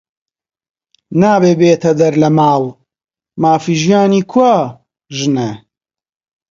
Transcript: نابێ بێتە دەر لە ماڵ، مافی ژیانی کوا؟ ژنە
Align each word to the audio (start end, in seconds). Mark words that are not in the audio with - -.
نابێ 1.21 1.51
بێتە 1.59 1.91
دەر 1.99 2.13
لە 2.23 2.29
ماڵ، 2.37 2.63
مافی 3.41 3.75
ژیانی 3.81 4.21
کوا؟ 4.31 4.55
ژنە 5.17 5.49